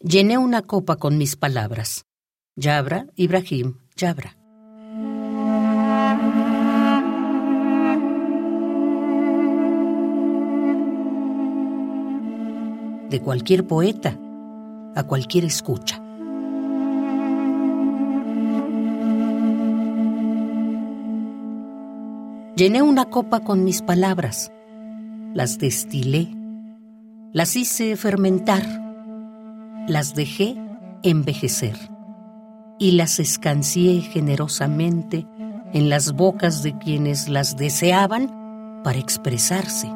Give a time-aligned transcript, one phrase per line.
[0.00, 2.06] Llené una copa con mis palabras.
[2.54, 4.36] Yabra, Ibrahim, Yabra.
[13.10, 14.16] De cualquier poeta
[14.94, 16.00] a cualquier escucha.
[22.54, 24.52] Llené una copa con mis palabras,
[25.34, 26.28] las destilé,
[27.32, 28.87] las hice fermentar,
[29.88, 30.56] las dejé
[31.02, 31.76] envejecer
[32.78, 35.26] y las escancié generosamente
[35.72, 39.88] en las bocas de quienes las deseaban para expresarse.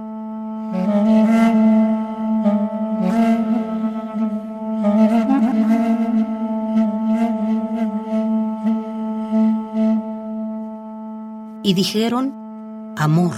[11.64, 13.34] Y dijeron, amor.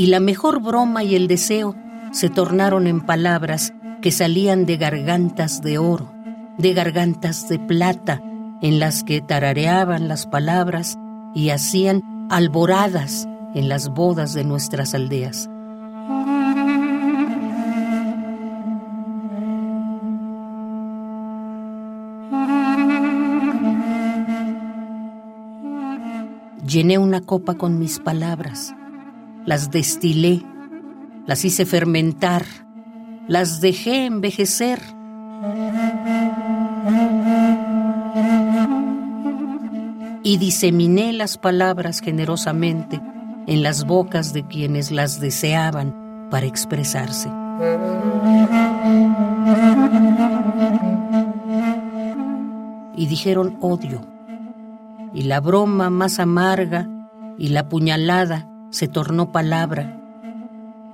[0.00, 1.76] Y la mejor broma y el deseo
[2.10, 6.10] se tornaron en palabras que salían de gargantas de oro,
[6.56, 8.22] de gargantas de plata,
[8.62, 10.96] en las que tarareaban las palabras
[11.34, 15.50] y hacían alboradas en las bodas de nuestras aldeas.
[26.66, 28.72] Llené una copa con mis palabras,
[29.46, 30.42] las destilé,
[31.26, 32.44] las hice fermentar,
[33.26, 34.80] las dejé envejecer.
[40.22, 43.00] Y diseminé las palabras generosamente
[43.46, 47.30] en las bocas de quienes las deseaban para expresarse.
[52.96, 54.02] Y dijeron odio
[55.14, 56.88] y la broma más amarga
[57.38, 60.00] y la puñalada se tornó palabra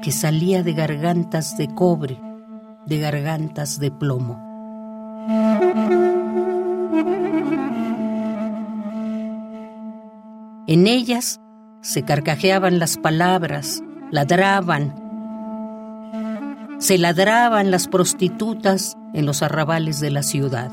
[0.02, 2.20] que salía de gargantas de cobre,
[2.86, 4.42] de gargantas de plomo.
[10.66, 11.40] En ellas
[11.80, 14.94] se carcajeaban las palabras, ladraban,
[16.78, 20.70] se ladraban las prostitutas en los arrabales de la ciudad.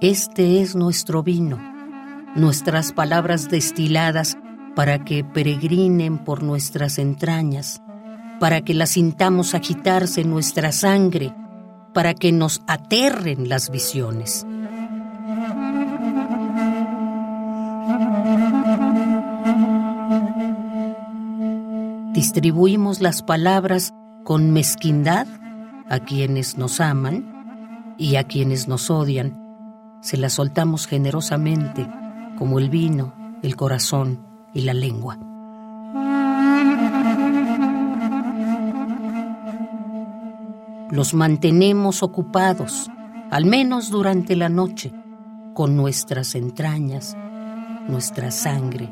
[0.00, 1.58] Este es nuestro vino,
[2.34, 4.38] nuestras palabras destiladas
[4.74, 7.82] para que peregrinen por nuestras entrañas,
[8.40, 11.34] para que las sintamos agitarse en nuestra sangre,
[11.92, 14.46] para que nos aterren las visiones.
[22.14, 23.92] Distribuimos las palabras
[24.24, 25.26] con mezquindad
[25.90, 29.39] a quienes nos aman y a quienes nos odian
[30.00, 31.86] se la soltamos generosamente,
[32.36, 33.12] como el vino,
[33.42, 35.18] el corazón y la lengua.
[40.90, 42.90] Los mantenemos ocupados,
[43.30, 44.92] al menos durante la noche,
[45.54, 47.16] con nuestras entrañas,
[47.86, 48.88] nuestra sangre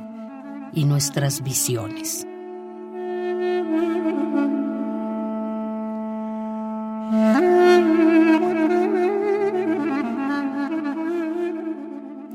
[0.72, 2.26] y nuestras visiones.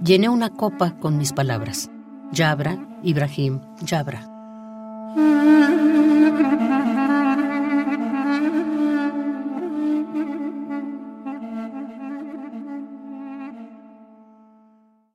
[0.03, 1.89] Llené una copa con mis palabras.
[2.33, 4.27] Yabra, Ibrahim, Yabra.
[5.15, 5.42] Mm.